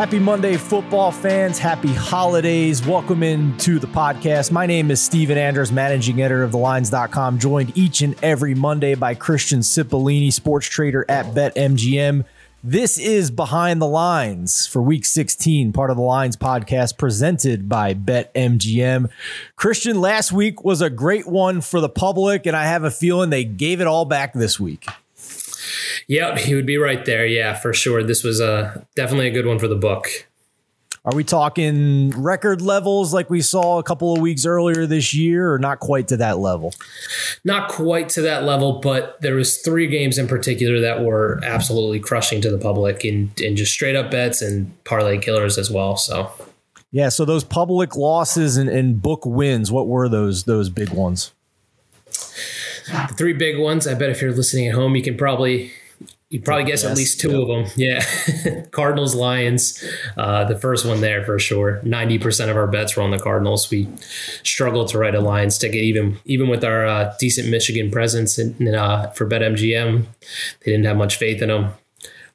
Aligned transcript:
Happy 0.00 0.18
Monday, 0.18 0.56
football 0.56 1.12
fans. 1.12 1.58
Happy 1.58 1.92
holidays. 1.92 2.82
Welcome 2.86 3.22
into 3.22 3.78
the 3.78 3.86
podcast. 3.86 4.50
My 4.50 4.64
name 4.64 4.90
is 4.90 4.98
Steven 4.98 5.36
Andress, 5.36 5.70
managing 5.70 6.22
editor 6.22 6.42
of 6.42 6.52
thelines.com, 6.52 7.38
joined 7.38 7.76
each 7.76 8.00
and 8.00 8.16
every 8.24 8.54
Monday 8.54 8.94
by 8.94 9.14
Christian 9.14 9.60
Cipollini, 9.60 10.32
sports 10.32 10.66
trader 10.66 11.04
at 11.06 11.26
BetMGM. 11.34 12.24
This 12.64 12.96
is 12.96 13.30
Behind 13.30 13.78
the 13.78 13.86
Lines 13.86 14.66
for 14.66 14.80
week 14.80 15.04
16, 15.04 15.74
part 15.74 15.90
of 15.90 15.98
the 15.98 16.02
Lines 16.02 16.38
podcast 16.38 16.96
presented 16.96 17.68
by 17.68 17.92
BetMGM. 17.92 19.10
Christian, 19.54 20.00
last 20.00 20.32
week 20.32 20.64
was 20.64 20.80
a 20.80 20.88
great 20.88 21.26
one 21.26 21.60
for 21.60 21.78
the 21.78 21.90
public, 21.90 22.46
and 22.46 22.56
I 22.56 22.64
have 22.64 22.84
a 22.84 22.90
feeling 22.90 23.28
they 23.28 23.44
gave 23.44 23.82
it 23.82 23.86
all 23.86 24.06
back 24.06 24.32
this 24.32 24.58
week. 24.58 24.86
Yep, 26.08 26.38
he 26.38 26.54
would 26.54 26.66
be 26.66 26.78
right 26.78 27.04
there. 27.04 27.26
Yeah, 27.26 27.54
for 27.54 27.72
sure. 27.72 28.02
This 28.02 28.22
was 28.24 28.40
a 28.40 28.86
definitely 28.96 29.28
a 29.28 29.32
good 29.32 29.46
one 29.46 29.58
for 29.58 29.68
the 29.68 29.76
book. 29.76 30.08
Are 31.02 31.14
we 31.14 31.24
talking 31.24 32.10
record 32.10 32.60
levels 32.60 33.14
like 33.14 33.30
we 33.30 33.40
saw 33.40 33.78
a 33.78 33.82
couple 33.82 34.12
of 34.12 34.20
weeks 34.20 34.44
earlier 34.44 34.84
this 34.84 35.14
year, 35.14 35.50
or 35.50 35.58
not 35.58 35.80
quite 35.80 36.08
to 36.08 36.18
that 36.18 36.38
level? 36.38 36.74
Not 37.42 37.70
quite 37.70 38.10
to 38.10 38.22
that 38.22 38.44
level, 38.44 38.80
but 38.80 39.18
there 39.22 39.34
was 39.34 39.58
three 39.58 39.86
games 39.86 40.18
in 40.18 40.28
particular 40.28 40.78
that 40.80 41.02
were 41.02 41.40
absolutely 41.42 42.00
crushing 42.00 42.42
to 42.42 42.50
the 42.50 42.58
public 42.58 43.02
in 43.02 43.32
in 43.38 43.56
just 43.56 43.72
straight 43.72 43.96
up 43.96 44.10
bets 44.10 44.42
and 44.42 44.72
parlay 44.84 45.18
killers 45.18 45.56
as 45.56 45.70
well. 45.70 45.96
So, 45.96 46.30
yeah. 46.90 47.08
So 47.08 47.24
those 47.24 47.44
public 47.44 47.96
losses 47.96 48.58
and, 48.58 48.68
and 48.68 49.00
book 49.00 49.24
wins, 49.24 49.72
what 49.72 49.86
were 49.86 50.06
those 50.06 50.44
those 50.44 50.68
big 50.68 50.90
ones? 50.90 51.32
The 52.86 53.14
three 53.16 53.32
big 53.32 53.58
ones. 53.58 53.86
I 53.86 53.94
bet 53.94 54.10
if 54.10 54.22
you're 54.22 54.32
listening 54.32 54.68
at 54.68 54.74
home, 54.74 54.96
you 54.96 55.02
can 55.02 55.16
probably 55.16 55.72
you 56.30 56.40
probably 56.40 56.64
guess 56.64 56.84
yes, 56.84 56.92
at 56.92 56.96
least 56.96 57.20
two 57.20 57.42
of 57.42 57.48
them. 57.48 57.72
Yeah. 57.76 58.04
Cardinals, 58.70 59.16
Lions. 59.16 59.84
Uh, 60.16 60.44
the 60.44 60.56
first 60.56 60.86
one 60.86 61.00
there 61.00 61.24
for 61.24 61.40
sure. 61.40 61.80
90% 61.84 62.48
of 62.48 62.56
our 62.56 62.68
bets 62.68 62.96
were 62.96 63.02
on 63.02 63.10
the 63.10 63.18
Cardinals. 63.18 63.68
We 63.68 63.88
struggled 64.44 64.88
to 64.90 64.98
write 64.98 65.16
a 65.16 65.20
Lions 65.20 65.58
ticket, 65.58 65.82
even 65.82 66.20
even 66.24 66.48
with 66.48 66.62
our 66.62 66.86
uh, 66.86 67.14
decent 67.18 67.48
Michigan 67.48 67.90
presence 67.90 68.38
in, 68.38 68.72
uh, 68.72 69.10
for 69.10 69.26
BetMGM. 69.26 70.06
They 70.64 70.70
didn't 70.70 70.86
have 70.86 70.96
much 70.96 71.16
faith 71.16 71.42
in 71.42 71.48
them. 71.48 71.72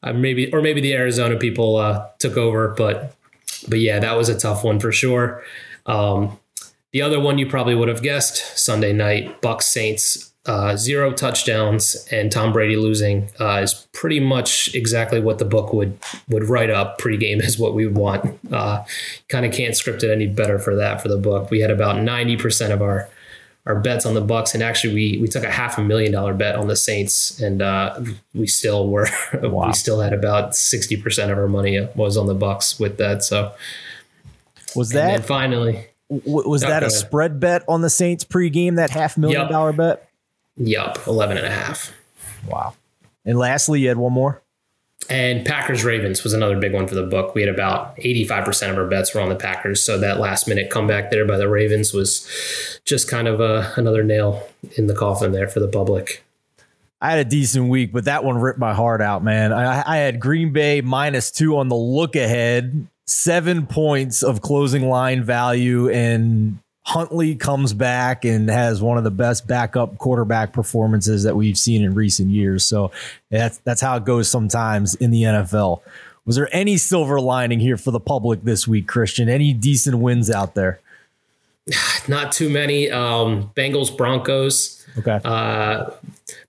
Uh, 0.03 0.11
maybe 0.11 0.52
or 0.52 0.61
maybe 0.61 0.81
the 0.81 0.93
Arizona 0.93 1.37
people 1.37 1.77
uh, 1.77 2.05
took 2.19 2.35
over, 2.35 2.75
but 2.77 3.15
but 3.69 3.80
yeah, 3.80 3.99
that 3.99 4.17
was 4.17 4.27
a 4.27 4.37
tough 4.37 4.65
one 4.65 4.80
for 4.81 4.91
sure. 4.91 5.41
Um, 5.85 6.37
the 6.91 7.02
other 7.02 7.19
one 7.19 7.37
you 7.37 7.47
probably 7.47 7.75
would 7.75 7.87
have 7.87 8.02
guessed 8.02 8.57
Sunday 8.57 8.91
night, 8.91 9.41
Bucks 9.41 9.67
Saints 9.67 10.33
uh, 10.45 10.75
zero 10.77 11.11
touchdowns 11.11 12.07
and 12.11 12.31
Tom 12.31 12.53
Brady 12.53 12.75
losing 12.75 13.29
uh, 13.39 13.61
is 13.63 13.88
pretty 13.93 14.19
much 14.19 14.73
exactly 14.75 15.19
what 15.19 15.39
the 15.39 15.45
book 15.45 15.73
would 15.73 15.97
would 16.29 16.43
write 16.43 16.69
up 16.69 16.99
pregame 16.99 17.41
is 17.43 17.57
what 17.57 17.73
we 17.73 17.85
would 17.85 17.95
want. 17.95 18.39
Uh, 18.52 18.83
kind 19.27 19.45
of 19.45 19.53
can't 19.53 19.75
script 19.75 20.03
it 20.03 20.11
any 20.11 20.27
better 20.27 20.59
for 20.59 20.75
that 20.75 21.02
for 21.02 21.07
the 21.07 21.17
book. 21.17 21.49
We 21.49 21.61
had 21.61 21.71
about 21.71 22.02
ninety 22.02 22.37
percent 22.37 22.73
of 22.73 22.81
our 22.81 23.09
our 23.65 23.79
bets 23.79 24.05
on 24.05 24.13
the 24.13 24.21
Bucks, 24.21 24.53
and 24.53 24.61
actually 24.61 24.93
we 24.93 25.17
we 25.17 25.27
took 25.27 25.43
a 25.43 25.49
half 25.49 25.79
a 25.79 25.81
million 25.81 26.11
dollar 26.11 26.35
bet 26.35 26.55
on 26.55 26.67
the 26.67 26.75
Saints, 26.75 27.39
and 27.39 27.61
uh, 27.61 27.99
we 28.35 28.45
still 28.45 28.87
were 28.87 29.07
wow. 29.41 29.67
we 29.67 29.73
still 29.73 29.99
had 29.99 30.13
about 30.13 30.55
sixty 30.55 30.95
percent 30.95 31.31
of 31.31 31.37
our 31.37 31.47
money 31.47 31.87
was 31.95 32.17
on 32.17 32.27
the 32.27 32.35
Bucks 32.35 32.80
with 32.80 32.97
that. 32.97 33.23
So 33.23 33.53
was 34.75 34.89
that 34.89 35.25
finally? 35.25 35.87
was 36.07 36.61
that 36.61 36.83
a 36.83 36.91
spread 36.91 37.39
bet 37.39 37.63
on 37.67 37.81
the 37.81 37.89
Saints 37.89 38.23
pregame? 38.23 38.75
That 38.75 38.91
half 38.91 39.17
million 39.17 39.41
yep. 39.41 39.49
dollar 39.49 39.73
bet? 39.73 40.07
Yup, 40.58 41.06
11 41.08 41.38
and 41.38 41.45
a 41.45 41.52
half. 41.52 41.94
Wow. 42.48 42.73
And 43.26 43.38
lastly, 43.38 43.82
you 43.82 43.88
had 43.88 43.98
one 43.98 44.14
more? 44.14 44.42
And 45.10 45.45
Packers 45.45 45.83
Ravens 45.83 46.23
was 46.23 46.33
another 46.33 46.60
big 46.60 46.73
one 46.73 46.88
for 46.88 46.95
the 46.95 47.04
book. 47.04 47.36
We 47.36 47.42
had 47.42 47.54
about 47.54 47.95
85% 47.98 48.71
of 48.71 48.77
our 48.77 48.88
bets 48.88 49.14
were 49.14 49.21
on 49.21 49.30
the 49.30 49.36
Packers. 49.36 49.83
So 49.83 49.99
that 49.99 50.20
last 50.20 50.48
minute 50.48 50.71
comeback 50.71 51.11
there 51.11 51.26
by 51.26 51.38
the 51.38 51.48
Ravens 51.48 51.94
was 51.94 52.27
just 52.86 53.08
kind 53.08 53.27
of 53.27 53.39
a, 53.39 53.71
another 53.76 54.04
nail 54.04 54.48
in 54.77 54.88
the 54.88 54.95
coffin 54.95 55.32
there 55.32 55.48
for 55.48 55.60
the 55.60 55.67
public. 55.67 56.23
I 57.02 57.11
had 57.11 57.20
a 57.20 57.30
decent 57.30 57.70
week, 57.70 57.92
but 57.92 58.05
that 58.05 58.23
one 58.23 58.38
ripped 58.38 58.58
my 58.58 58.73
heart 58.73 59.02
out, 59.02 59.23
man. 59.23 59.54
I, 59.54 59.83
I 59.86 59.98
had 59.98 60.20
Green 60.20 60.54
Bay 60.54 60.82
minus 60.82 61.30
two 61.30 61.58
on 61.58 61.67
the 61.67 61.76
look 61.76 62.15
ahead, 62.15 62.88
seven 63.05 63.67
points 63.67 64.23
of 64.23 64.42
closing 64.42 64.88
line 64.88 65.23
value, 65.23 65.89
and 65.89 66.58
Huntley 66.85 67.35
comes 67.35 67.73
back 67.73 68.25
and 68.25 68.47
has 68.47 68.81
one 68.81 68.97
of 68.97 69.03
the 69.03 69.11
best 69.11 69.47
backup 69.47 69.97
quarterback 69.97 70.53
performances 70.53 71.23
that 71.23 71.35
we've 71.35 71.57
seen 71.57 71.83
in 71.83 71.95
recent 71.95 72.29
years. 72.29 72.63
So 72.63 72.91
that's 73.31 73.57
that's 73.59 73.81
how 73.81 73.97
it 73.97 74.05
goes 74.05 74.29
sometimes 74.29 74.93
in 74.95 75.09
the 75.09 75.23
NFL. 75.23 75.81
Was 76.25 76.35
there 76.35 76.49
any 76.51 76.77
silver 76.77 77.19
lining 77.19 77.59
here 77.59 77.77
for 77.77 77.91
the 77.91 77.99
public 77.99 78.43
this 78.43 78.67
week, 78.67 78.87
Christian? 78.87 79.29
Any 79.29 79.51
decent 79.51 79.97
wins 79.97 80.29
out 80.29 80.53
there? 80.53 80.79
Not 82.07 82.31
too 82.31 82.49
many. 82.49 82.91
Um, 82.91 83.52
Bengals 83.55 83.95
Broncos. 83.95 84.85
Okay. 84.97 85.19
Uh, 85.25 85.89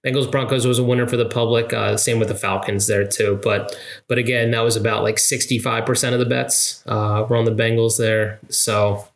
Bengals 0.04 0.30
Broncos 0.30 0.66
was 0.66 0.78
a 0.78 0.84
winner 0.84 1.06
for 1.06 1.16
the 1.16 1.26
public. 1.26 1.72
Uh, 1.72 1.96
same 1.96 2.18
with 2.18 2.28
the 2.28 2.34
Falcons 2.34 2.86
there 2.86 3.06
too. 3.06 3.40
But 3.42 3.74
but 4.06 4.18
again, 4.18 4.50
that 4.50 4.60
was 4.60 4.76
about 4.76 5.02
like 5.02 5.18
sixty 5.18 5.58
five 5.58 5.86
percent 5.86 6.12
of 6.12 6.20
the 6.20 6.26
bets 6.26 6.82
uh, 6.86 7.24
were 7.26 7.36
on 7.36 7.46
the 7.46 7.52
Bengals 7.52 7.96
there. 7.96 8.38
So 8.50 9.08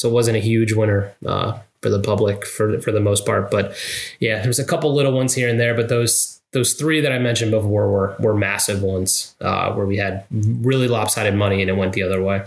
so 0.00 0.08
it 0.08 0.12
wasn't 0.12 0.34
a 0.34 0.40
huge 0.40 0.72
winner 0.72 1.14
uh, 1.26 1.58
for 1.82 1.90
the 1.90 2.00
public 2.00 2.46
for 2.46 2.80
for 2.80 2.90
the 2.90 3.00
most 3.00 3.26
part. 3.26 3.50
But 3.50 3.76
yeah, 4.18 4.42
there's 4.42 4.58
a 4.58 4.64
couple 4.64 4.94
little 4.94 5.12
ones 5.12 5.34
here 5.34 5.46
and 5.46 5.60
there, 5.60 5.74
but 5.74 5.90
those 5.90 6.40
those 6.52 6.72
three 6.72 7.02
that 7.02 7.12
I 7.12 7.18
mentioned 7.18 7.50
before 7.50 7.90
were 7.90 8.16
were 8.18 8.34
massive 8.34 8.82
ones 8.82 9.36
uh, 9.42 9.74
where 9.74 9.84
we 9.84 9.98
had 9.98 10.24
really 10.30 10.88
lopsided 10.88 11.34
money 11.34 11.60
and 11.60 11.68
it 11.68 11.76
went 11.76 11.92
the 11.92 12.02
other 12.02 12.22
way. 12.22 12.44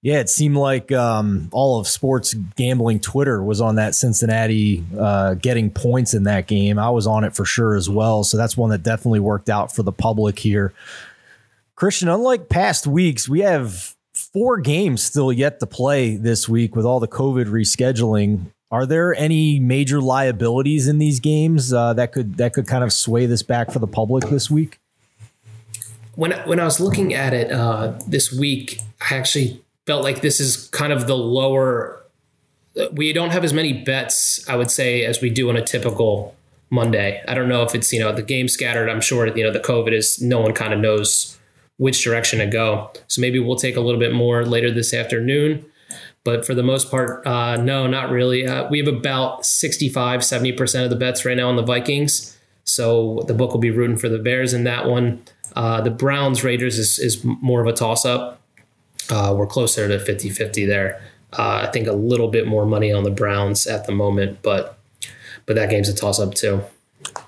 Yeah, 0.00 0.18
it 0.18 0.30
seemed 0.30 0.56
like 0.56 0.90
um, 0.92 1.48
all 1.52 1.78
of 1.78 1.86
sports 1.86 2.32
gambling 2.56 3.00
Twitter 3.00 3.42
was 3.42 3.60
on 3.60 3.76
that 3.76 3.94
Cincinnati 3.94 4.82
uh, 4.98 5.34
getting 5.34 5.70
points 5.70 6.14
in 6.14 6.24
that 6.24 6.46
game. 6.46 6.78
I 6.78 6.88
was 6.88 7.06
on 7.06 7.22
it 7.22 7.36
for 7.36 7.44
sure 7.44 7.76
as 7.76 7.88
well. 7.88 8.24
So 8.24 8.38
that's 8.38 8.56
one 8.56 8.70
that 8.70 8.82
definitely 8.82 9.20
worked 9.20 9.50
out 9.50 9.76
for 9.76 9.82
the 9.82 9.92
public 9.92 10.38
here. 10.38 10.72
Christian, 11.76 12.08
unlike 12.08 12.48
past 12.48 12.86
weeks, 12.86 13.28
we 13.28 13.40
have 13.40 13.94
four 14.32 14.58
games 14.58 15.02
still 15.02 15.32
yet 15.32 15.60
to 15.60 15.66
play 15.66 16.16
this 16.16 16.48
week 16.48 16.74
with 16.74 16.84
all 16.84 17.00
the 17.00 17.08
COVID 17.08 17.46
rescheduling. 17.46 18.46
Are 18.70 18.86
there 18.86 19.14
any 19.14 19.60
major 19.60 20.00
liabilities 20.00 20.88
in 20.88 20.98
these 20.98 21.20
games 21.20 21.72
uh, 21.72 21.92
that 21.94 22.12
could 22.12 22.38
that 22.38 22.54
could 22.54 22.66
kind 22.66 22.82
of 22.82 22.92
sway 22.92 23.26
this 23.26 23.42
back 23.42 23.70
for 23.70 23.78
the 23.78 23.86
public 23.86 24.28
this 24.30 24.50
week? 24.50 24.80
When 26.14 26.32
when 26.46 26.58
I 26.58 26.64
was 26.64 26.80
looking 26.80 27.12
at 27.12 27.34
it 27.34 27.52
uh, 27.52 27.98
this 28.06 28.32
week, 28.32 28.80
I 29.10 29.16
actually 29.16 29.62
felt 29.86 30.02
like 30.02 30.22
this 30.22 30.40
is 30.40 30.68
kind 30.68 30.92
of 30.92 31.06
the 31.06 31.16
lower. 31.16 32.02
We 32.92 33.12
don't 33.12 33.30
have 33.30 33.44
as 33.44 33.52
many 33.52 33.74
bets, 33.74 34.48
I 34.48 34.56
would 34.56 34.70
say, 34.70 35.04
as 35.04 35.20
we 35.20 35.28
do 35.28 35.50
on 35.50 35.56
a 35.56 35.62
typical 35.62 36.34
Monday. 36.70 37.22
I 37.28 37.34
don't 37.34 37.50
know 37.50 37.62
if 37.62 37.74
it's 37.74 37.92
you 37.92 38.00
know 38.00 38.10
the 38.12 38.22
game 38.22 38.48
scattered. 38.48 38.88
I'm 38.88 39.02
sure 39.02 39.26
you 39.36 39.44
know 39.44 39.52
the 39.52 39.60
COVID 39.60 39.92
is 39.92 40.20
no 40.22 40.40
one 40.40 40.54
kind 40.54 40.72
of 40.72 40.80
knows 40.80 41.38
which 41.82 42.04
direction 42.04 42.38
to 42.38 42.46
go. 42.46 42.92
So 43.08 43.20
maybe 43.20 43.40
we'll 43.40 43.56
take 43.56 43.74
a 43.74 43.80
little 43.80 43.98
bit 43.98 44.12
more 44.12 44.46
later 44.46 44.70
this 44.70 44.94
afternoon. 44.94 45.64
But 46.22 46.46
for 46.46 46.54
the 46.54 46.62
most 46.62 46.88
part, 46.92 47.26
uh, 47.26 47.56
no, 47.56 47.88
not 47.88 48.08
really. 48.08 48.46
Uh, 48.46 48.68
we 48.70 48.78
have 48.78 48.86
about 48.86 49.44
65, 49.44 50.20
70% 50.20 50.84
of 50.84 50.90
the 50.90 50.96
bets 50.96 51.24
right 51.24 51.36
now 51.36 51.48
on 51.48 51.56
the 51.56 51.62
Vikings. 51.62 52.38
So 52.62 53.24
the 53.26 53.34
book 53.34 53.50
will 53.50 53.58
be 53.58 53.72
rooting 53.72 53.96
for 53.96 54.08
the 54.08 54.20
Bears 54.20 54.54
in 54.54 54.62
that 54.62 54.86
one. 54.86 55.24
Uh, 55.56 55.80
the 55.80 55.90
Browns 55.90 56.44
Raiders 56.44 56.78
is, 56.78 57.00
is 57.00 57.24
more 57.24 57.60
of 57.60 57.66
a 57.66 57.72
toss 57.72 58.04
up. 58.04 58.40
Uh, 59.10 59.34
we're 59.36 59.48
closer 59.48 59.88
to 59.88 59.98
50 59.98 60.30
50 60.30 60.64
there. 60.64 61.02
Uh, 61.36 61.66
I 61.66 61.70
think 61.72 61.88
a 61.88 61.92
little 61.92 62.28
bit 62.28 62.46
more 62.46 62.64
money 62.64 62.92
on 62.92 63.02
the 63.02 63.10
Browns 63.10 63.66
at 63.66 63.86
the 63.86 63.92
moment, 63.92 64.38
but 64.42 64.78
but 65.46 65.56
that 65.56 65.68
game's 65.68 65.88
a 65.88 65.94
toss 65.94 66.20
up 66.20 66.34
too. 66.34 66.62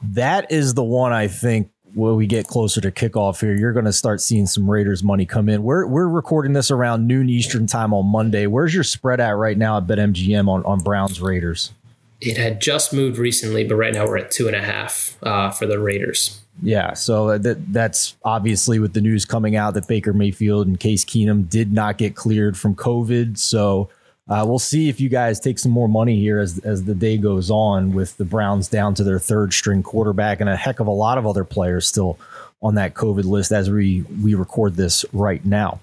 That 0.01 0.53
is 0.53 0.75
the 0.75 0.85
one 0.85 1.13
I 1.13 1.27
think 1.27 1.71
when 1.95 2.17
we 2.17 2.27
get 2.27 2.47
closer 2.47 2.81
to 2.81 2.91
kickoff 2.91 3.41
here, 3.41 3.55
you're 3.55 3.73
going 3.73 3.85
to 3.85 3.93
start 3.93 4.21
seeing 4.21 4.47
some 4.47 4.69
Raiders 4.69 5.03
money 5.03 5.25
come 5.25 5.49
in. 5.49 5.63
We're 5.63 5.87
we're 5.87 6.09
recording 6.09 6.53
this 6.53 6.71
around 6.71 7.07
noon 7.07 7.29
Eastern 7.29 7.67
time 7.67 7.95
on 7.95 8.07
Monday. 8.07 8.47
Where's 8.47 8.75
your 8.75 8.85
spread 8.85 9.21
at 9.21 9.37
right 9.37 9.57
now 9.57 9.79
at 9.79 9.87
BetMGM 9.87 10.49
on 10.49 10.65
on 10.65 10.81
Browns 10.81 11.21
Raiders? 11.21 11.73
It 12.21 12.37
had 12.37 12.61
just 12.61 12.93
moved 12.93 13.19
recently, 13.19 13.65
but 13.65 13.77
right 13.77 13.93
now 13.93 14.07
we're 14.07 14.19
at 14.19 14.31
two 14.31 14.47
and 14.47 14.57
a 14.57 14.63
half 14.63 15.17
uh, 15.23 15.51
for 15.51 15.67
the 15.67 15.79
Raiders. 15.79 16.41
Yeah, 16.63 16.95
so 16.95 17.37
that 17.39 17.73
that's 17.73 18.17
obviously 18.25 18.79
with 18.79 18.93
the 18.93 19.01
news 19.01 19.25
coming 19.25 19.57
out 19.57 19.75
that 19.75 19.89
Baker 19.89 20.13
Mayfield 20.13 20.67
and 20.67 20.79
Case 20.79 21.05
Keenum 21.05 21.49
did 21.49 21.73
not 21.73 21.99
get 21.99 22.15
cleared 22.15 22.57
from 22.57 22.75
COVID. 22.75 23.39
So 23.39 23.89
uh, 24.29 24.45
we'll 24.47 24.59
see 24.59 24.89
if 24.89 25.01
you 25.01 25.09
guys 25.09 25.39
take 25.39 25.59
some 25.59 25.73
more 25.73 25.89
money 25.89 26.19
here 26.19 26.39
as 26.39 26.59
as 26.61 26.85
the 26.85 26.95
day 26.95 27.19
goes 27.19 27.51
on 27.51 27.93
with 27.93 28.17
the 28.17 28.25
Browns 28.25 28.69
down 28.69 28.95
to 28.95 29.05
their 29.05 29.19
third 29.19 29.53
string 29.53 29.83
quarterback 29.83 30.41
and 30.41 30.49
a 30.49 30.57
heck 30.57 30.81
of 30.81 30.87
a 30.87 30.93
lot 30.93 31.19
of 31.19 31.27
other 31.27 31.45
players 31.45 31.87
still 31.87 32.19
on 32.63 32.75
that 32.77 32.95
COVID 32.95 33.25
list 33.25 33.53
as 33.53 33.71
we 33.71 34.03
we 34.23 34.35
record 34.35 34.77
this 34.77 35.05
right 35.13 35.45
now. 35.45 35.81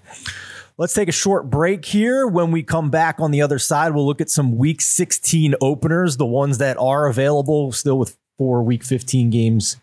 Let's 0.77 0.95
take 0.95 1.09
a 1.09 1.13
short 1.13 1.49
break 1.49 1.85
here. 1.85 2.25
When 2.25 2.51
we 2.51 2.63
come 2.63 2.89
back 2.89 3.19
on 3.19 3.29
the 3.29 3.43
other 3.43 3.59
side, 3.59 3.93
we'll 3.93 4.07
look 4.07 4.21
at 4.21 4.31
some 4.31 4.57
week 4.57 4.81
16 4.81 5.53
openers, 5.61 6.17
the 6.17 6.25
ones 6.25 6.57
that 6.57 6.77
are 6.77 7.05
available 7.05 7.71
still 7.71 7.99
with 7.99 8.17
four 8.39 8.63
week 8.63 8.83
15 8.83 9.29
games 9.29 9.77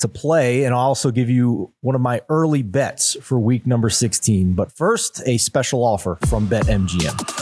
to 0.00 0.08
play, 0.08 0.64
and 0.64 0.74
I'll 0.74 0.80
also 0.80 1.10
give 1.10 1.30
you 1.30 1.72
one 1.80 1.94
of 1.94 2.02
my 2.02 2.20
early 2.28 2.62
bets 2.62 3.16
for 3.22 3.38
week 3.38 3.66
number 3.66 3.88
16. 3.88 4.52
But 4.52 4.70
first, 4.70 5.22
a 5.24 5.38
special 5.38 5.82
offer 5.82 6.18
from 6.26 6.48
BetMGM. 6.48 7.41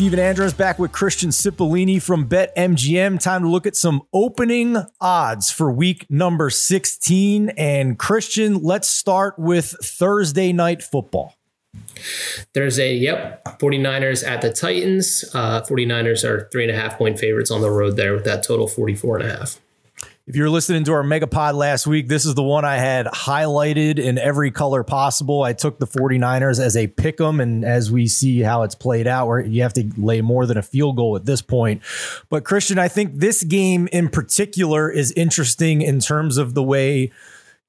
Stephen 0.00 0.18
Andress 0.18 0.56
back 0.56 0.78
with 0.78 0.92
Christian 0.92 1.28
Cipollini 1.28 2.02
from 2.02 2.26
BetMGM. 2.26 3.20
Time 3.20 3.42
to 3.42 3.48
look 3.50 3.66
at 3.66 3.76
some 3.76 4.00
opening 4.14 4.78
odds 4.98 5.50
for 5.50 5.70
week 5.70 6.06
number 6.08 6.48
16. 6.48 7.50
And 7.50 7.98
Christian, 7.98 8.62
let's 8.62 8.88
start 8.88 9.38
with 9.38 9.76
Thursday 9.82 10.54
night 10.54 10.82
football. 10.82 11.34
Thursday, 12.54 12.94
yep. 12.94 13.44
49ers 13.44 14.26
at 14.26 14.40
the 14.40 14.50
Titans. 14.50 15.22
Uh, 15.34 15.60
49ers 15.60 16.24
are 16.24 16.48
three 16.50 16.62
and 16.62 16.72
a 16.74 16.80
half 16.80 16.96
point 16.96 17.18
favorites 17.18 17.50
on 17.50 17.60
the 17.60 17.70
road 17.70 17.96
there 17.98 18.14
with 18.14 18.24
that 18.24 18.42
total 18.42 18.66
44 18.66 19.18
and 19.18 19.30
a 19.30 19.36
half. 19.36 19.60
If 20.26 20.36
you're 20.36 20.50
listening 20.50 20.84
to 20.84 20.92
our 20.92 21.02
Megapod 21.02 21.54
last 21.54 21.86
week, 21.86 22.06
this 22.06 22.24
is 22.24 22.34
the 22.34 22.42
one 22.42 22.64
I 22.64 22.76
had 22.76 23.06
highlighted 23.06 23.98
in 23.98 24.18
every 24.18 24.50
color 24.50 24.84
possible. 24.84 25.42
I 25.42 25.54
took 25.54 25.78
the 25.78 25.86
49ers 25.86 26.60
as 26.60 26.76
a 26.76 26.86
pick 26.86 27.20
'em, 27.20 27.40
and 27.40 27.64
as 27.64 27.90
we 27.90 28.06
see 28.06 28.40
how 28.40 28.62
it's 28.62 28.74
played 28.74 29.06
out, 29.06 29.26
where 29.28 29.40
you 29.40 29.62
have 29.62 29.72
to 29.72 29.90
lay 29.96 30.20
more 30.20 30.46
than 30.46 30.58
a 30.58 30.62
field 30.62 30.96
goal 30.96 31.16
at 31.16 31.24
this 31.24 31.40
point. 31.40 31.80
But 32.28 32.44
Christian, 32.44 32.78
I 32.78 32.86
think 32.86 33.18
this 33.18 33.42
game 33.42 33.88
in 33.92 34.08
particular 34.08 34.90
is 34.90 35.10
interesting 35.12 35.80
in 35.80 36.00
terms 36.00 36.36
of 36.36 36.54
the 36.54 36.62
way 36.62 37.10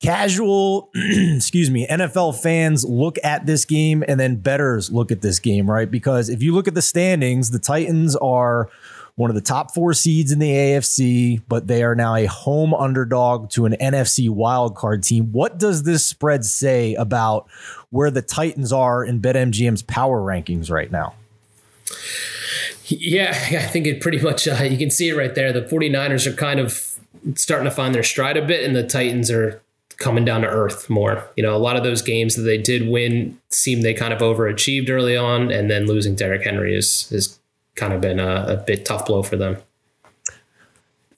casual, 0.01 0.89
excuse 0.95 1.71
me, 1.71 1.87
NFL 1.87 2.33
fans 2.41 2.83
look 2.83 3.17
at 3.23 3.45
this 3.45 3.65
game 3.65 4.03
and 4.07 4.19
then 4.19 4.35
betters 4.35 4.91
look 4.91 5.11
at 5.11 5.21
this 5.21 5.39
game, 5.39 5.69
right? 5.69 5.89
Because 5.89 6.27
if 6.27 6.43
you 6.43 6.53
look 6.53 6.67
at 6.67 6.75
the 6.75 6.81
standings, 6.81 7.51
the 7.51 7.59
Titans 7.59 8.15
are 8.17 8.69
one 9.15 9.29
of 9.29 9.35
the 9.35 9.41
top 9.41 9.73
four 9.73 9.93
seeds 9.93 10.31
in 10.31 10.39
the 10.39 10.49
AFC, 10.49 11.41
but 11.47 11.67
they 11.67 11.83
are 11.83 11.95
now 11.95 12.15
a 12.15 12.25
home 12.25 12.73
underdog 12.73 13.49
to 13.51 13.65
an 13.65 13.75
NFC 13.81 14.29
wildcard 14.29 15.05
team. 15.05 15.31
What 15.31 15.59
does 15.59 15.83
this 15.83 16.05
spread 16.05 16.45
say 16.45 16.95
about 16.95 17.49
where 17.89 18.09
the 18.09 18.21
Titans 18.21 18.71
are 18.71 19.03
in 19.03 19.21
BetMGM's 19.21 19.81
power 19.81 20.21
rankings 20.21 20.71
right 20.71 20.91
now? 20.91 21.15
Yeah, 22.85 23.31
I 23.31 23.67
think 23.67 23.87
it 23.87 24.01
pretty 24.01 24.19
much, 24.19 24.47
uh, 24.47 24.63
you 24.63 24.77
can 24.77 24.89
see 24.89 25.09
it 25.09 25.15
right 25.15 25.33
there. 25.33 25.53
The 25.53 25.61
49ers 25.61 26.25
are 26.27 26.33
kind 26.33 26.59
of 26.59 26.97
starting 27.35 27.65
to 27.65 27.71
find 27.71 27.93
their 27.93 28.03
stride 28.03 28.37
a 28.37 28.45
bit, 28.45 28.65
and 28.65 28.75
the 28.75 28.85
Titans 28.85 29.29
are 29.31 29.61
coming 29.97 30.25
down 30.25 30.41
to 30.41 30.47
earth 30.47 30.89
more. 30.89 31.29
You 31.37 31.43
know, 31.43 31.55
a 31.55 31.59
lot 31.59 31.77
of 31.77 31.83
those 31.83 32.01
games 32.01 32.35
that 32.35 32.41
they 32.41 32.57
did 32.57 32.89
win 32.89 33.39
seem 33.49 33.81
they 33.81 33.93
kind 33.93 34.13
of 34.13 34.19
overachieved 34.19 34.89
early 34.89 35.15
on, 35.15 35.51
and 35.51 35.69
then 35.69 35.85
losing 35.85 36.15
Derrick 36.15 36.43
Henry 36.43 36.75
is 36.75 37.09
is 37.11 37.37
kind 37.75 37.93
of 37.93 38.01
been 38.01 38.19
a, 38.19 38.45
a 38.47 38.57
bit 38.57 38.85
tough 38.85 39.05
blow 39.05 39.23
for 39.23 39.37
them. 39.37 39.57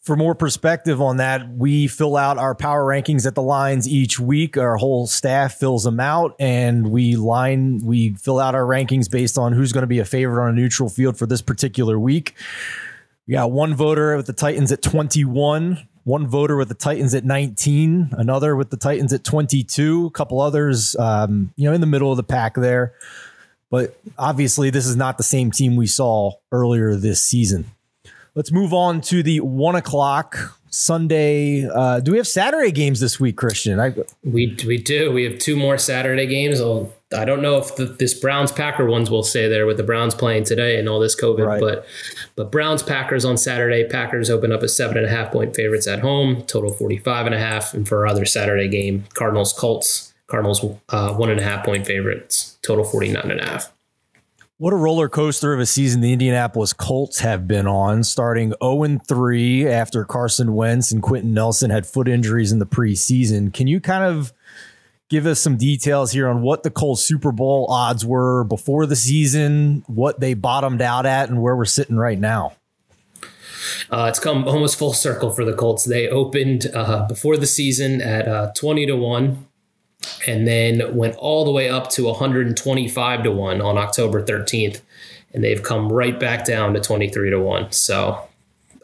For 0.01 0.17
more 0.17 0.35
perspective 0.35 1.01
on 1.01 1.15
that, 1.17 1.47
we 1.55 1.87
fill 1.87 2.17
out 2.17 2.37
our 2.37 2.53
power 2.53 2.83
rankings 2.83 3.25
at 3.25 3.35
the 3.35 3.41
lines 3.41 3.87
each 3.87 4.19
week. 4.19 4.57
Our 4.57 4.75
whole 4.75 5.07
staff 5.07 5.53
fills 5.53 5.85
them 5.85 6.01
out, 6.01 6.35
and 6.39 6.91
we 6.91 7.15
line 7.15 7.79
we 7.85 8.15
fill 8.15 8.37
out 8.37 8.53
our 8.53 8.65
rankings 8.65 9.09
based 9.09 9.37
on 9.37 9.53
who's 9.53 9.71
going 9.71 9.83
to 9.83 9.87
be 9.87 9.99
a 9.99 10.05
favorite 10.05 10.43
on 10.43 10.49
a 10.49 10.53
neutral 10.53 10.89
field 10.89 11.17
for 11.17 11.25
this 11.25 11.41
particular 11.41 11.97
week. 11.97 12.35
We 13.27 13.35
got 13.35 13.51
one 13.51 13.73
voter 13.75 14.17
with 14.17 14.25
the 14.25 14.33
Titans 14.33 14.73
at 14.73 14.81
21, 14.81 15.87
one 16.03 16.27
voter 16.27 16.57
with 16.57 16.67
the 16.67 16.75
Titans 16.75 17.15
at 17.15 17.23
19, 17.23 18.09
another 18.11 18.57
with 18.57 18.71
the 18.71 18.77
Titans 18.77 19.13
at 19.13 19.23
22, 19.23 20.07
a 20.07 20.11
couple 20.11 20.41
others, 20.41 20.97
um, 20.97 21.53
you 21.55 21.69
know, 21.69 21.73
in 21.73 21.79
the 21.79 21.87
middle 21.87 22.11
of 22.11 22.17
the 22.17 22.23
pack 22.23 22.55
there. 22.55 22.93
But 23.73 23.99
obviously, 24.19 24.69
this 24.69 24.85
is 24.85 24.95
not 24.95 25.17
the 25.17 25.23
same 25.23 25.49
team 25.49 25.75
we 25.75 25.87
saw 25.87 26.33
earlier 26.51 26.95
this 26.95 27.23
season. 27.23 27.71
Let's 28.35 28.51
move 28.51 28.71
on 28.71 29.01
to 29.01 29.23
the 29.23 29.39
one 29.39 29.73
o'clock 29.73 30.37
Sunday. 30.69 31.67
Uh, 31.67 31.99
do 31.99 32.11
we 32.11 32.17
have 32.17 32.27
Saturday 32.27 32.71
games 32.71 32.99
this 32.99 33.19
week, 33.19 33.35
Christian? 33.35 33.79
I, 33.79 33.95
we 34.23 34.55
we 34.67 34.77
do. 34.77 35.11
We 35.11 35.23
have 35.23 35.39
two 35.39 35.55
more 35.55 35.79
Saturday 35.79 36.27
games. 36.27 36.61
I'll, 36.61 36.93
I 37.17 37.25
don't 37.25 37.41
know 37.41 37.57
if 37.57 37.75
the, 37.75 37.85
this 37.85 38.13
Browns 38.13 38.51
Packer 38.51 38.85
ones 38.85 39.09
will 39.09 39.23
stay 39.23 39.47
there 39.47 39.65
with 39.65 39.77
the 39.77 39.83
Browns 39.83 40.13
playing 40.13 40.43
today 40.43 40.77
and 40.77 40.87
all 40.87 40.99
this 40.99 41.19
COVID, 41.19 41.43
right. 41.43 41.59
but 41.59 41.87
but 42.35 42.51
Browns 42.51 42.83
Packers 42.83 43.25
on 43.25 43.37
Saturday. 43.37 43.89
Packers 43.89 44.29
open 44.29 44.51
up 44.51 44.61
as 44.61 44.77
seven 44.77 44.97
and 44.97 45.07
a 45.07 45.09
half 45.09 45.31
point 45.31 45.55
favorites 45.55 45.87
at 45.87 46.01
home, 46.01 46.43
total 46.43 46.71
45 46.71 47.25
and 47.25 47.33
a 47.33 47.39
half. 47.39 47.73
And 47.73 47.87
for 47.87 48.01
our 48.01 48.07
other 48.07 48.25
Saturday 48.25 48.67
game, 48.67 49.05
Cardinals 49.15 49.51
Colts. 49.51 50.12
Cardinals 50.27 50.63
uh, 50.89 51.13
one 51.13 51.29
and 51.29 51.39
a 51.39 51.43
half 51.43 51.65
point 51.65 51.85
favorites 51.85 52.57
total 52.65 52.83
49 52.83 53.29
and 53.29 53.39
a 53.39 53.45
half. 53.45 53.71
What 54.57 54.71
a 54.71 54.77
roller 54.77 55.09
coaster 55.09 55.53
of 55.53 55.59
a 55.59 55.65
season 55.65 56.01
the 56.01 56.13
Indianapolis 56.13 56.73
Colts 56.73 57.19
have 57.19 57.47
been 57.47 57.67
on, 57.67 58.03
starting 58.03 58.53
0 58.63 58.99
3 59.07 59.67
after 59.67 60.05
Carson 60.05 60.53
Wentz 60.53 60.91
and 60.91 61.01
Quenton 61.01 61.33
Nelson 61.33 61.69
had 61.69 61.85
foot 61.85 62.07
injuries 62.07 62.51
in 62.51 62.59
the 62.59 62.65
preseason. 62.65 63.53
Can 63.53 63.67
you 63.67 63.81
kind 63.81 64.03
of 64.03 64.31
give 65.09 65.25
us 65.25 65.39
some 65.39 65.57
details 65.57 66.11
here 66.11 66.29
on 66.29 66.41
what 66.43 66.63
the 66.63 66.71
Colts 66.71 67.03
Super 67.03 67.31
Bowl 67.31 67.67
odds 67.69 68.05
were 68.05 68.43
before 68.43 68.85
the 68.85 68.95
season, 68.95 69.83
what 69.87 70.19
they 70.19 70.33
bottomed 70.33 70.81
out 70.81 71.05
at, 71.05 71.29
and 71.29 71.41
where 71.41 71.55
we're 71.55 71.65
sitting 71.65 71.97
right 71.97 72.19
now? 72.19 72.53
Uh, 73.89 74.05
it's 74.09 74.19
come 74.19 74.47
almost 74.47 74.77
full 74.77 74.93
circle 74.93 75.31
for 75.31 75.43
the 75.43 75.53
Colts. 75.53 75.83
They 75.83 76.07
opened 76.07 76.67
uh, 76.73 77.07
before 77.07 77.37
the 77.37 77.47
season 77.47 78.01
at 78.01 78.27
uh, 78.27 78.51
20 78.55 78.85
to 78.85 78.95
1 78.95 79.47
and 80.27 80.47
then 80.47 80.95
went 80.95 81.15
all 81.17 81.45
the 81.45 81.51
way 81.51 81.69
up 81.69 81.89
to 81.91 82.05
125 82.05 83.23
to 83.23 83.31
1 83.31 83.61
on 83.61 83.77
October 83.77 84.23
13th. 84.23 84.81
And 85.33 85.43
they've 85.43 85.63
come 85.63 85.91
right 85.91 86.19
back 86.19 86.45
down 86.45 86.73
to 86.75 86.79
23 86.79 87.31
to 87.31 87.39
1. 87.39 87.71
So 87.71 88.27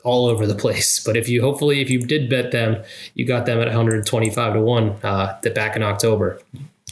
all 0.03 0.25
over 0.25 0.47
the 0.47 0.55
place. 0.55 1.03
But 1.03 1.17
if 1.17 1.29
you 1.29 1.41
hopefully, 1.41 1.81
if 1.81 1.89
you 1.89 1.99
did 1.99 2.29
bet 2.29 2.51
them, 2.51 2.83
you 3.13 3.25
got 3.25 3.45
them 3.45 3.59
at 3.59 3.67
125 3.67 4.53
to 4.53 4.61
1 4.61 4.89
uh, 5.03 5.39
back 5.53 5.75
in 5.75 5.83
October. 5.83 6.41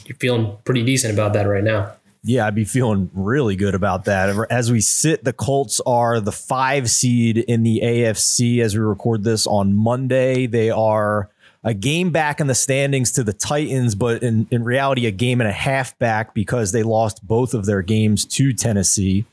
You're 0.04 0.16
feeling 0.16 0.56
pretty 0.64 0.84
decent 0.84 1.12
about 1.12 1.32
that 1.34 1.42
right 1.42 1.64
now. 1.64 1.92
Yeah, 2.24 2.46
I'd 2.46 2.54
be 2.54 2.64
feeling 2.64 3.10
really 3.14 3.56
good 3.56 3.74
about 3.74 4.04
that. 4.06 4.46
As 4.50 4.72
we 4.72 4.80
sit, 4.80 5.24
the 5.24 5.32
Colts 5.32 5.80
are 5.86 6.20
the 6.20 6.32
five 6.32 6.90
seed 6.90 7.38
in 7.38 7.62
the 7.62 7.80
AFC 7.82 8.60
as 8.60 8.74
we 8.74 8.80
record 8.80 9.22
this 9.22 9.46
on 9.46 9.72
Monday. 9.72 10.46
They 10.46 10.70
are 10.70 11.30
a 11.64 11.74
game 11.74 12.10
back 12.10 12.40
in 12.40 12.46
the 12.46 12.54
standings 12.54 13.12
to 13.12 13.24
the 13.24 13.32
Titans, 13.32 13.94
but 13.94 14.22
in, 14.22 14.46
in 14.50 14.64
reality, 14.64 15.06
a 15.06 15.10
game 15.10 15.40
and 15.40 15.48
a 15.48 15.52
half 15.52 15.98
back 15.98 16.34
because 16.34 16.72
they 16.72 16.82
lost 16.82 17.26
both 17.26 17.54
of 17.54 17.66
their 17.66 17.82
games 17.82 18.24
to 18.24 18.52
Tennessee. 18.52 19.24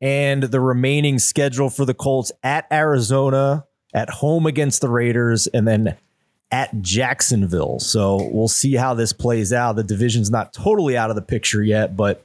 And 0.00 0.44
the 0.44 0.60
remaining 0.60 1.18
schedule 1.18 1.70
for 1.70 1.84
the 1.84 1.94
Colts 1.94 2.32
at 2.42 2.66
Arizona, 2.72 3.64
at 3.92 4.10
home 4.10 4.46
against 4.46 4.80
the 4.80 4.88
Raiders, 4.88 5.46
and 5.48 5.66
then 5.66 5.96
at 6.50 6.80
Jacksonville. 6.80 7.78
So 7.78 8.28
we'll 8.32 8.48
see 8.48 8.74
how 8.74 8.94
this 8.94 9.12
plays 9.12 9.52
out. 9.52 9.76
The 9.76 9.84
division's 9.84 10.30
not 10.30 10.52
totally 10.52 10.96
out 10.96 11.10
of 11.10 11.16
the 11.16 11.22
picture 11.22 11.62
yet, 11.62 11.96
but 11.96 12.24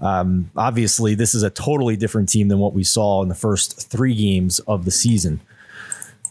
um, 0.00 0.50
obviously, 0.56 1.14
this 1.14 1.34
is 1.34 1.42
a 1.42 1.50
totally 1.50 1.96
different 1.96 2.28
team 2.28 2.48
than 2.48 2.58
what 2.58 2.74
we 2.74 2.84
saw 2.84 3.22
in 3.22 3.28
the 3.28 3.34
first 3.34 3.88
three 3.90 4.14
games 4.14 4.58
of 4.60 4.84
the 4.84 4.90
season. 4.90 5.40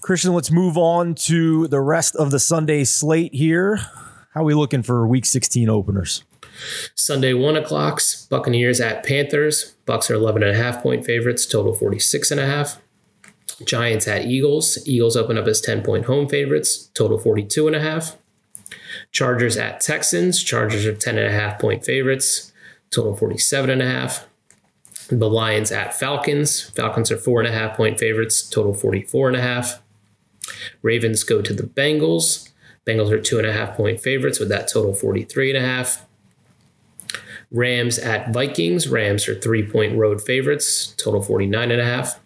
Christian, 0.04 0.34
let's 0.34 0.52
move 0.52 0.78
on 0.78 1.16
to 1.16 1.66
the 1.70 1.80
rest 1.80 2.14
of 2.18 2.30
the 2.30 2.40
Sunday 2.40 2.84
slate 2.84 3.34
here. 3.34 3.78
How 4.34 4.42
are 4.42 4.44
we 4.44 4.54
looking 4.54 4.84
for 4.84 5.08
week 5.08 5.24
16 5.24 5.70
openers? 5.70 6.26
Sunday, 6.94 7.34
one 7.34 7.56
o'clocks, 7.56 8.26
Buccaneers 8.26 8.82
at 8.82 9.06
Panthers. 9.06 9.76
Bucks 9.86 10.12
are 10.12 10.16
11 10.16 10.44
and 10.44 10.52
a 10.52 10.62
half 10.62 10.84
point 10.84 11.06
favorites, 11.06 11.46
total 11.46 11.74
46 11.74 12.32
and 12.32 12.42
a 12.42 12.46
half. 12.46 12.82
Giants 13.66 14.06
at 14.06 14.26
Eagles. 14.26 14.78
Eagles 14.86 15.16
open 15.16 15.38
up 15.38 15.48
as 15.48 15.62
10 15.62 15.84
point 15.84 16.04
home 16.04 16.28
favorites, 16.28 16.88
total 16.94 17.18
42 17.18 17.68
and 17.68 17.76
a 17.78 17.80
half. 17.80 18.18
Chargers 19.14 19.56
at 19.56 19.80
Texans. 19.80 20.44
Chargers 20.44 20.86
are 20.86 20.94
10 20.94 21.18
and 21.18 21.28
a 21.28 21.32
half 21.32 21.60
point 21.60 21.86
favorites, 21.86 22.52
total 22.92 23.16
47 23.16 23.70
and 23.70 23.82
a 23.82 23.86
half. 23.86 24.28
The 25.08 25.30
Lions 25.30 25.72
at 25.72 25.98
Falcons. 25.98 26.62
Falcons 26.72 27.10
are 27.10 27.18
four 27.18 27.40
and 27.40 27.48
a 27.48 27.58
half 27.58 27.78
point 27.78 28.00
favorites, 28.00 28.50
total 28.50 28.74
44 28.74 29.30
and 29.30 29.38
a 29.38 29.42
half. 29.42 29.80
Ravens 30.82 31.24
go 31.24 31.42
to 31.42 31.54
the 31.54 31.64
Bengals. 31.64 32.50
Bengals 32.86 33.12
are 33.12 33.22
two 33.22 33.38
and 33.38 33.48
a 33.48 33.54
half 33.54 33.76
point 33.78 34.00
favorites 34.00 34.40
with 34.40 34.50
that 34.50 34.70
total 34.72 34.94
43 34.94 35.56
and 35.56 35.64
a 35.64 35.68
half. 35.68 36.06
Rams 37.52 38.00
at 38.00 38.34
Vikings. 38.34 38.88
Rams 38.88 39.28
are 39.28 39.40
three 39.40 39.64
point 39.66 39.98
road 39.98 40.22
favorites, 40.22 40.94
total 40.98 41.22
49 41.22 41.72
and 41.72 41.82
a 41.82 41.86
half. 41.86 42.20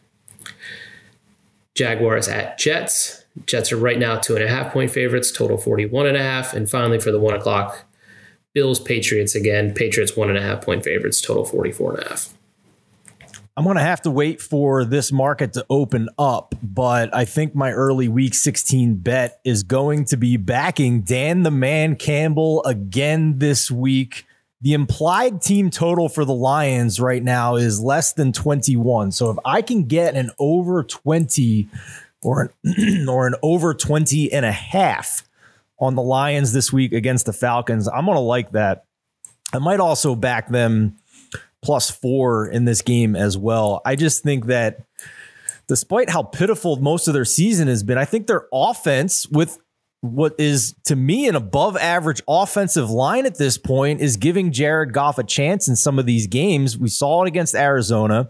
Jaguars 1.75 2.27
at 2.27 2.57
Jets. 2.57 3.25
Jets 3.45 3.71
are 3.71 3.77
right 3.77 3.99
now 3.99 4.17
two 4.17 4.35
and 4.35 4.43
a 4.43 4.47
half 4.47 4.73
point 4.73 4.89
favorites, 4.89 5.31
total 5.31 5.57
41 5.57 6.07
and 6.07 6.17
a 6.17 6.23
half. 6.23 6.53
And 6.53 6.69
finally, 6.69 6.99
for 6.99 7.11
the 7.11 7.19
one 7.19 7.35
o'clock, 7.35 7.83
Bills 8.53 8.79
Patriots 8.79 9.35
again. 9.35 9.73
Patriots 9.73 10.17
one 10.17 10.29
and 10.29 10.37
a 10.37 10.41
half 10.41 10.65
point 10.65 10.83
favorites, 10.83 11.21
total 11.21 11.45
44 11.45 11.93
and 11.93 12.03
a 12.03 12.09
half. 12.09 12.36
I'm 13.57 13.63
going 13.63 13.77
to 13.77 13.81
have 13.81 14.03
to 14.03 14.11
wait 14.11 14.39
for 14.39 14.85
this 14.85 15.11
market 15.11 15.53
to 15.53 15.65
open 15.67 16.09
up, 16.19 16.53
but 16.61 17.11
I 17.11 17.25
think 17.25 17.55
my 17.55 17.71
early 17.71 18.07
week 18.07 18.35
16 18.35 18.97
bet 18.97 19.39
is 19.43 19.63
going 19.63 20.05
to 20.05 20.17
be 20.17 20.37
backing 20.37 21.01
Dan 21.01 21.41
the 21.41 21.49
Man 21.49 21.95
Campbell 21.95 22.63
again 22.65 23.39
this 23.39 23.71
week. 23.71 24.27
The 24.61 24.73
implied 24.73 25.41
team 25.41 25.71
total 25.71 26.07
for 26.07 26.23
the 26.23 26.35
Lions 26.35 26.99
right 26.99 27.23
now 27.23 27.55
is 27.55 27.81
less 27.81 28.13
than 28.13 28.31
21. 28.31 29.11
So 29.11 29.31
if 29.31 29.37
I 29.43 29.63
can 29.63 29.85
get 29.85 30.13
an 30.13 30.29
over 30.37 30.83
20 30.83 31.67
or 32.21 32.53
an 32.63 33.07
or 33.09 33.25
an 33.25 33.33
over 33.41 33.73
20 33.73 34.33
and 34.33 34.45
a 34.45 34.51
half 34.51 35.27
on 35.79 35.95
the 35.95 36.03
Lions 36.03 36.53
this 36.53 36.71
week 36.71 36.93
against 36.93 37.25
the 37.25 37.33
Falcons, 37.33 37.87
I'm 37.87 38.05
going 38.05 38.17
to 38.17 38.21
like 38.21 38.51
that. 38.51 38.85
I 39.51 39.57
might 39.57 39.79
also 39.79 40.13
back 40.13 40.49
them 40.49 40.97
plus 41.61 41.89
4 41.89 42.47
in 42.47 42.65
this 42.65 42.81
game 42.81 43.15
as 43.15 43.37
well. 43.37 43.81
I 43.85 43.95
just 43.95 44.23
think 44.23 44.45
that 44.45 44.85
despite 45.67 46.09
how 46.09 46.23
pitiful 46.23 46.77
most 46.77 47.07
of 47.07 47.13
their 47.13 47.25
season 47.25 47.67
has 47.67 47.83
been, 47.83 47.97
I 47.97 48.05
think 48.05 48.27
their 48.27 48.47
offense 48.53 49.27
with 49.27 49.57
what 50.01 50.35
is 50.37 50.75
to 50.85 50.95
me 50.95 51.27
an 51.27 51.35
above 51.35 51.75
average 51.75 52.21
offensive 52.27 52.89
line 52.89 53.25
at 53.25 53.37
this 53.37 53.57
point 53.57 53.99
is 53.99 54.17
giving 54.17 54.51
Jared 54.51 54.93
Goff 54.93 55.17
a 55.17 55.23
chance 55.23 55.67
in 55.67 55.75
some 55.75 55.97
of 55.97 56.05
these 56.05 56.27
games. 56.27 56.77
We 56.77 56.89
saw 56.89 57.23
it 57.23 57.27
against 57.27 57.55
Arizona. 57.55 58.29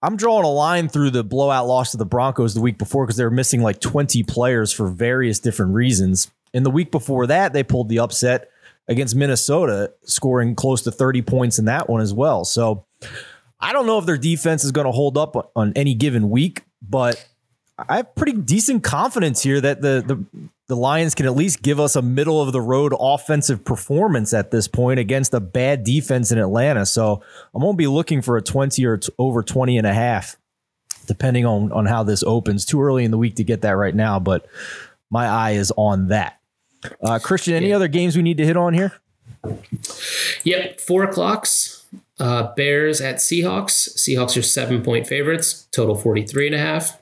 I'm 0.00 0.16
drawing 0.16 0.44
a 0.44 0.50
line 0.50 0.88
through 0.88 1.10
the 1.10 1.24
blowout 1.24 1.66
loss 1.66 1.90
to 1.90 1.96
the 1.96 2.06
Broncos 2.06 2.54
the 2.54 2.60
week 2.60 2.78
before 2.78 3.04
because 3.04 3.16
they 3.16 3.24
were 3.24 3.30
missing 3.30 3.62
like 3.62 3.80
20 3.80 4.22
players 4.22 4.72
for 4.72 4.88
various 4.88 5.40
different 5.40 5.74
reasons. 5.74 6.30
And 6.54 6.64
the 6.64 6.70
week 6.70 6.90
before 6.90 7.26
that, 7.26 7.52
they 7.52 7.62
pulled 7.62 7.88
the 7.88 7.98
upset 7.98 8.48
against 8.88 9.14
Minnesota, 9.14 9.92
scoring 10.04 10.54
close 10.54 10.82
to 10.82 10.90
30 10.90 11.22
points 11.22 11.58
in 11.58 11.66
that 11.66 11.88
one 11.88 12.00
as 12.00 12.14
well. 12.14 12.44
So 12.44 12.86
I 13.60 13.72
don't 13.72 13.86
know 13.86 13.98
if 13.98 14.06
their 14.06 14.18
defense 14.18 14.64
is 14.64 14.72
going 14.72 14.86
to 14.86 14.92
hold 14.92 15.18
up 15.18 15.52
on 15.54 15.72
any 15.76 15.94
given 15.94 16.30
week, 16.30 16.62
but 16.80 17.24
I 17.78 17.96
have 17.96 18.14
pretty 18.14 18.32
decent 18.32 18.82
confidence 18.82 19.42
here 19.42 19.60
that 19.60 19.82
the 19.82 20.02
the 20.06 20.24
the 20.68 20.76
Lions 20.76 21.14
can 21.14 21.24
at 21.24 21.34
least 21.34 21.62
give 21.62 21.80
us 21.80 21.96
a 21.96 22.02
middle 22.02 22.42
of 22.42 22.52
the 22.52 22.60
road 22.60 22.92
offensive 22.98 23.64
performance 23.64 24.34
at 24.34 24.50
this 24.50 24.68
point 24.68 25.00
against 25.00 25.32
a 25.32 25.40
bad 25.40 25.82
defense 25.82 26.30
in 26.30 26.38
Atlanta. 26.38 26.84
So 26.84 27.22
I 27.54 27.58
won't 27.58 27.78
be 27.78 27.86
looking 27.86 28.20
for 28.20 28.36
a 28.36 28.42
20 28.42 28.84
or 28.84 28.98
t- 28.98 29.12
over 29.18 29.42
20 29.42 29.78
and 29.78 29.86
a 29.86 29.94
half, 29.94 30.36
depending 31.06 31.46
on, 31.46 31.72
on 31.72 31.86
how 31.86 32.02
this 32.02 32.22
opens. 32.22 32.66
Too 32.66 32.82
early 32.82 33.04
in 33.04 33.10
the 33.10 33.16
week 33.16 33.36
to 33.36 33.44
get 33.44 33.62
that 33.62 33.78
right 33.78 33.94
now, 33.94 34.20
but 34.20 34.46
my 35.10 35.26
eye 35.26 35.52
is 35.52 35.72
on 35.74 36.08
that. 36.08 36.37
Uh, 37.02 37.18
Christian, 37.18 37.54
any 37.54 37.70
yeah. 37.70 37.76
other 37.76 37.88
games 37.88 38.16
we 38.16 38.22
need 38.22 38.36
to 38.38 38.46
hit 38.46 38.56
on 38.56 38.74
here? 38.74 38.92
Yep. 40.44 40.80
Four 40.80 41.04
o'clocks. 41.04 41.86
Uh, 42.18 42.52
Bears 42.54 43.00
at 43.00 43.16
Seahawks. 43.16 43.96
Seahawks 43.96 44.36
are 44.36 44.42
seven 44.42 44.82
point 44.82 45.06
favorites, 45.06 45.68
total 45.72 45.94
43 45.94 46.46
and 46.46 46.54
a 46.54 46.58
half. 46.58 47.00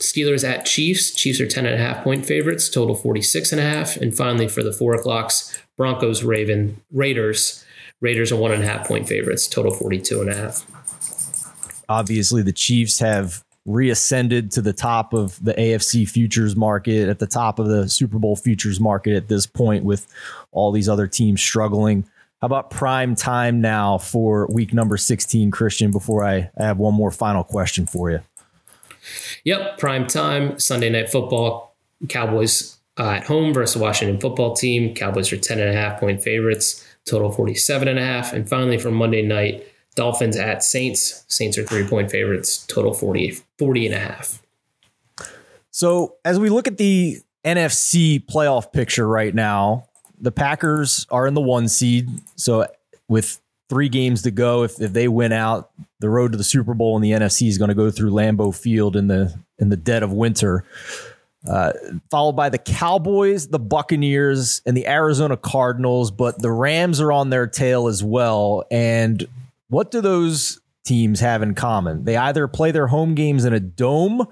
Steelers 0.00 0.46
at 0.46 0.66
Chiefs. 0.66 1.12
Chiefs 1.12 1.40
are 1.40 1.46
10 1.46 1.64
and 1.64 1.74
a 1.74 1.78
half 1.78 2.04
point 2.04 2.26
favorites, 2.26 2.68
total 2.68 2.94
46 2.94 3.52
and 3.52 3.60
a 3.60 3.64
half. 3.64 3.96
And 3.96 4.14
finally, 4.14 4.48
for 4.48 4.62
the 4.62 4.72
four 4.72 4.94
o'clocks, 4.94 5.58
Broncos, 5.76 6.22
Raven, 6.22 6.82
Raiders. 6.92 7.64
Raiders 8.02 8.30
are 8.30 8.36
one 8.36 8.52
and 8.52 8.62
a 8.62 8.66
half 8.66 8.86
point 8.86 9.08
favorites, 9.08 9.46
total 9.46 9.72
42 9.72 10.20
and 10.20 10.30
a 10.30 10.34
half. 10.34 10.66
Obviously, 11.88 12.42
the 12.42 12.52
Chiefs 12.52 12.98
have 12.98 13.42
reascended 13.66 14.50
to 14.52 14.62
the 14.62 14.72
top 14.72 15.12
of 15.12 15.42
the 15.44 15.52
AFC 15.54 16.08
futures 16.08 16.56
market, 16.56 17.08
at 17.08 17.18
the 17.18 17.26
top 17.26 17.58
of 17.58 17.66
the 17.66 17.88
Super 17.88 18.18
Bowl 18.18 18.36
futures 18.36 18.80
market 18.80 19.14
at 19.14 19.28
this 19.28 19.46
point, 19.46 19.84
with 19.84 20.06
all 20.52 20.72
these 20.72 20.88
other 20.88 21.06
teams 21.06 21.42
struggling. 21.42 22.04
How 22.40 22.46
about 22.46 22.70
prime 22.70 23.14
time 23.14 23.60
now 23.60 23.98
for 23.98 24.46
week 24.46 24.72
number 24.72 24.96
16, 24.96 25.50
Christian, 25.50 25.90
before 25.90 26.24
I 26.24 26.50
have 26.56 26.78
one 26.78 26.94
more 26.94 27.10
final 27.10 27.42
question 27.42 27.86
for 27.86 28.10
you? 28.10 28.20
Yep, 29.44 29.78
prime 29.78 30.06
time, 30.06 30.58
Sunday 30.58 30.90
night 30.90 31.10
football. 31.10 31.74
Cowboys 32.08 32.76
uh, 32.98 33.10
at 33.10 33.24
home 33.24 33.52
versus 33.52 33.80
Washington 33.80 34.20
football 34.20 34.54
team. 34.54 34.94
Cowboys 34.94 35.32
are 35.32 35.36
10 35.36 35.58
and 35.58 35.70
a 35.70 35.72
half 35.72 35.98
point 35.98 36.22
favorites, 36.22 36.86
total 37.04 37.32
47 37.32 37.88
and 37.88 37.98
a 37.98 38.04
half. 38.04 38.32
And 38.32 38.48
finally, 38.48 38.78
for 38.78 38.90
Monday 38.90 39.22
night, 39.22 39.66
Dolphins 39.96 40.36
at 40.36 40.62
Saints. 40.62 41.24
Saints 41.26 41.58
are 41.58 41.64
three 41.64 41.86
point 41.86 42.10
favorites, 42.10 42.64
total 42.66 42.94
40, 42.94 43.38
40 43.58 43.86
and 43.86 43.94
a 43.94 43.98
half. 43.98 44.42
So 45.72 46.14
as 46.24 46.38
we 46.38 46.48
look 46.48 46.68
at 46.68 46.78
the 46.78 47.20
NFC 47.44 48.24
playoff 48.24 48.72
picture 48.72 49.08
right 49.08 49.34
now, 49.34 49.88
the 50.18 50.32
Packers 50.32 51.06
are 51.10 51.26
in 51.26 51.34
the 51.34 51.40
one 51.40 51.68
seed. 51.68 52.08
So 52.36 52.66
with 53.08 53.40
three 53.68 53.88
games 53.88 54.22
to 54.22 54.30
go. 54.30 54.62
If, 54.62 54.80
if 54.80 54.92
they 54.92 55.08
win 55.08 55.32
out, 55.32 55.70
the 56.00 56.08
road 56.08 56.32
to 56.32 56.38
the 56.38 56.44
Super 56.44 56.74
Bowl 56.74 56.96
in 56.96 57.02
the 57.02 57.12
NFC 57.12 57.48
is 57.48 57.58
going 57.58 57.68
to 57.68 57.74
go 57.74 57.90
through 57.90 58.10
Lambeau 58.10 58.54
Field 58.54 58.96
in 58.96 59.08
the 59.08 59.34
in 59.58 59.68
the 59.68 59.76
dead 59.76 60.02
of 60.02 60.12
winter. 60.12 60.64
Uh, 61.48 61.72
followed 62.10 62.32
by 62.32 62.48
the 62.48 62.58
Cowboys, 62.58 63.48
the 63.48 63.58
Buccaneers, 63.58 64.62
and 64.66 64.76
the 64.76 64.86
Arizona 64.86 65.36
Cardinals. 65.36 66.10
But 66.10 66.40
the 66.40 66.50
Rams 66.50 67.00
are 67.00 67.12
on 67.12 67.30
their 67.30 67.46
tail 67.46 67.86
as 67.86 68.02
well. 68.02 68.64
And 68.70 69.26
what 69.68 69.90
do 69.90 70.00
those 70.00 70.60
teams 70.84 71.20
have 71.20 71.42
in 71.42 71.54
common? 71.54 72.04
They 72.04 72.16
either 72.16 72.48
play 72.48 72.70
their 72.70 72.86
home 72.86 73.14
games 73.14 73.44
in 73.44 73.52
a 73.52 73.60
dome 73.60 74.26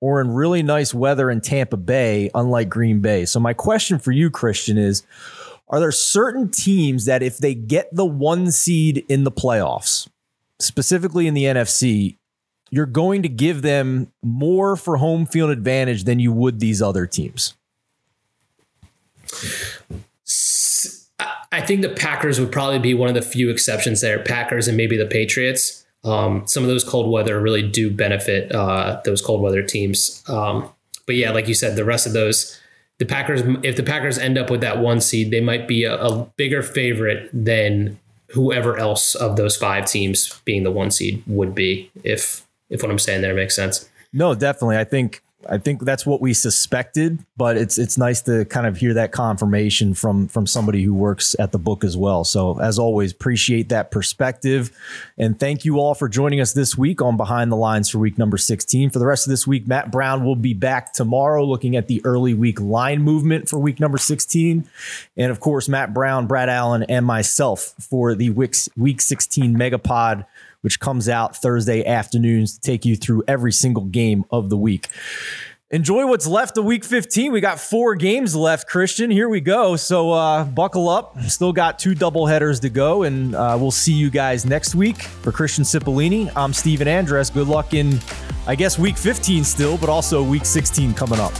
or 0.00 0.20
in 0.20 0.30
really 0.30 0.62
nice 0.62 0.94
weather 0.94 1.30
in 1.30 1.40
Tampa 1.40 1.76
Bay, 1.76 2.30
unlike 2.34 2.68
Green 2.68 3.00
Bay. 3.00 3.24
So, 3.24 3.40
my 3.40 3.52
question 3.52 3.98
for 3.98 4.12
you, 4.12 4.30
Christian, 4.30 4.78
is 4.78 5.02
are 5.68 5.80
there 5.80 5.92
certain 5.92 6.50
teams 6.50 7.04
that 7.04 7.22
if 7.22 7.38
they 7.38 7.54
get 7.54 7.94
the 7.94 8.06
one 8.06 8.50
seed 8.50 9.04
in 9.08 9.24
the 9.24 9.32
playoffs, 9.32 10.08
specifically 10.58 11.26
in 11.26 11.34
the 11.34 11.44
NFC, 11.44 12.16
you're 12.70 12.86
going 12.86 13.22
to 13.22 13.28
give 13.28 13.62
them 13.62 14.12
more 14.22 14.76
for 14.76 14.96
home 14.96 15.26
field 15.26 15.50
advantage 15.50 16.04
than 16.04 16.20
you 16.20 16.32
would 16.32 16.60
these 16.60 16.80
other 16.80 17.06
teams? 17.06 17.54
I 21.50 21.60
think 21.60 21.82
the 21.82 21.88
Packers 21.88 22.38
would 22.38 22.52
probably 22.52 22.78
be 22.78 22.94
one 22.94 23.08
of 23.08 23.14
the 23.14 23.22
few 23.22 23.50
exceptions 23.50 24.00
there. 24.00 24.18
Packers 24.22 24.68
and 24.68 24.76
maybe 24.76 24.96
the 24.96 25.06
Patriots. 25.06 25.86
Um, 26.04 26.46
some 26.46 26.62
of 26.62 26.68
those 26.68 26.84
cold 26.84 27.10
weather 27.10 27.40
really 27.40 27.66
do 27.68 27.90
benefit 27.90 28.52
uh, 28.52 29.00
those 29.04 29.20
cold 29.22 29.42
weather 29.42 29.62
teams. 29.62 30.22
Um, 30.28 30.68
but 31.06 31.16
yeah, 31.16 31.30
like 31.30 31.48
you 31.48 31.54
said, 31.54 31.76
the 31.76 31.84
rest 31.84 32.06
of 32.06 32.12
those 32.12 32.58
the 32.98 33.06
Packers, 33.06 33.42
if 33.62 33.76
the 33.76 33.82
Packers 33.82 34.18
end 34.18 34.36
up 34.36 34.50
with 34.50 34.60
that 34.60 34.78
one 34.78 35.00
seed, 35.00 35.30
they 35.30 35.40
might 35.40 35.68
be 35.68 35.84
a, 35.84 35.96
a 35.96 36.24
bigger 36.36 36.62
favorite 36.62 37.30
than 37.32 37.98
whoever 38.30 38.76
else 38.76 39.14
of 39.14 39.36
those 39.36 39.56
five 39.56 39.86
teams 39.86 40.40
being 40.44 40.64
the 40.64 40.70
one 40.70 40.90
seed 40.90 41.22
would 41.26 41.54
be. 41.54 41.90
If 42.04 42.44
if 42.68 42.82
what 42.82 42.90
I'm 42.90 42.98
saying 42.98 43.22
there 43.22 43.34
makes 43.34 43.56
sense. 43.56 43.88
No, 44.12 44.34
definitely. 44.34 44.76
I 44.76 44.84
think 44.84 45.22
I 45.48 45.58
think 45.58 45.84
that's 45.84 46.04
what 46.04 46.20
we 46.20 46.34
suspected, 46.34 47.24
but 47.36 47.56
it's 47.56 47.78
it's 47.78 47.96
nice 47.96 48.20
to 48.22 48.44
kind 48.44 48.66
of 48.66 48.76
hear 48.76 48.94
that 48.94 49.12
confirmation 49.12 49.94
from 49.94 50.28
from 50.28 50.46
somebody 50.46 50.82
who 50.82 50.94
works 50.94 51.34
at 51.38 51.52
the 51.52 51.58
book 51.58 51.84
as 51.84 51.96
well. 51.96 52.24
So 52.24 52.60
as 52.60 52.78
always, 52.78 53.12
appreciate 53.12 53.68
that 53.70 53.90
perspective, 53.90 54.70
and 55.16 55.38
thank 55.38 55.64
you 55.64 55.78
all 55.78 55.94
for 55.94 56.08
joining 56.08 56.40
us 56.40 56.52
this 56.52 56.76
week 56.76 57.00
on 57.00 57.16
Behind 57.16 57.50
the 57.50 57.56
Lines 57.56 57.88
for 57.88 57.98
week 57.98 58.18
number 58.18 58.36
sixteen. 58.36 58.90
For 58.90 58.98
the 58.98 59.06
rest 59.06 59.26
of 59.26 59.30
this 59.30 59.46
week, 59.46 59.66
Matt 59.66 59.90
Brown 59.90 60.24
will 60.24 60.36
be 60.36 60.54
back 60.54 60.92
tomorrow, 60.92 61.44
looking 61.44 61.76
at 61.76 61.88
the 61.88 62.00
early 62.04 62.34
week 62.34 62.60
line 62.60 63.02
movement 63.02 63.48
for 63.48 63.58
week 63.58 63.80
number 63.80 63.98
sixteen, 63.98 64.68
and 65.16 65.30
of 65.30 65.40
course 65.40 65.68
Matt 65.68 65.94
Brown, 65.94 66.26
Brad 66.26 66.48
Allen, 66.48 66.82
and 66.84 67.06
myself 67.06 67.74
for 67.80 68.14
the 68.14 68.30
week 68.30 68.54
week 68.76 69.00
sixteen 69.00 69.56
Megapod 69.56 70.26
which 70.62 70.80
comes 70.80 71.08
out 71.08 71.36
Thursday 71.36 71.84
afternoons 71.84 72.54
to 72.54 72.60
take 72.60 72.84
you 72.84 72.96
through 72.96 73.22
every 73.28 73.52
single 73.52 73.84
game 73.84 74.24
of 74.30 74.50
the 74.50 74.56
week. 74.56 74.88
Enjoy 75.70 76.06
what's 76.06 76.26
left 76.26 76.56
of 76.56 76.64
week 76.64 76.82
15. 76.82 77.30
We 77.30 77.42
got 77.42 77.60
four 77.60 77.94
games 77.94 78.34
left, 78.34 78.66
Christian. 78.66 79.10
Here 79.10 79.28
we 79.28 79.42
go. 79.42 79.76
So 79.76 80.12
uh, 80.12 80.44
buckle 80.44 80.88
up. 80.88 81.20
Still 81.24 81.52
got 81.52 81.78
two 81.78 81.94
double 81.94 82.26
headers 82.26 82.58
to 82.60 82.70
go, 82.70 83.02
and 83.02 83.34
uh, 83.34 83.54
we'll 83.60 83.70
see 83.70 83.92
you 83.92 84.08
guys 84.08 84.46
next 84.46 84.74
week. 84.74 85.02
For 85.02 85.30
Christian 85.30 85.64
Cipollini, 85.64 86.32
I'm 86.34 86.54
Stephen 86.54 86.88
Andress. 86.88 87.32
Good 87.32 87.48
luck 87.48 87.74
in, 87.74 87.98
I 88.46 88.54
guess, 88.54 88.78
week 88.78 88.96
15 88.96 89.44
still, 89.44 89.76
but 89.76 89.90
also 89.90 90.22
week 90.22 90.46
16 90.46 90.94
coming 90.94 91.20
up. 91.20 91.34